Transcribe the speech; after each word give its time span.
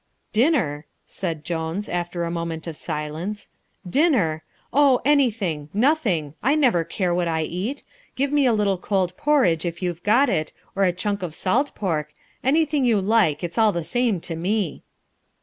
"Dinner!" 0.33 0.87
said 1.05 1.43
Jones, 1.43 1.87
after 1.87 2.23
a 2.23 2.31
moment 2.31 2.65
of 2.65 2.75
silence, 2.75 3.51
"dinner! 3.87 4.41
Oh, 4.73 4.99
anything, 5.05 5.69
nothing 5.75 6.33
I 6.41 6.55
never 6.55 6.83
care 6.83 7.13
what 7.13 7.27
I 7.27 7.43
eat 7.43 7.83
give 8.15 8.31
me 8.31 8.47
a 8.47 8.51
little 8.51 8.79
cold 8.79 9.15
porridge, 9.15 9.63
if 9.63 9.79
you've 9.83 10.01
got 10.01 10.27
it, 10.27 10.53
or 10.75 10.85
a 10.85 10.91
chunk 10.91 11.21
of 11.21 11.35
salt 11.35 11.75
pork 11.75 12.15
anything 12.43 12.83
you 12.83 12.99
like, 12.99 13.43
it's 13.43 13.59
all 13.59 13.71
the 13.71 13.83
same 13.83 14.19
to 14.21 14.35
me." 14.35 14.81